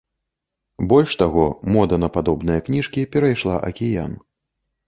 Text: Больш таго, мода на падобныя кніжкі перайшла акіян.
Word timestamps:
Больш 0.93 1.11
таго, 1.21 1.43
мода 1.75 1.95
на 2.05 2.09
падобныя 2.15 2.65
кніжкі 2.69 3.07
перайшла 3.17 3.55
акіян. 3.69 4.21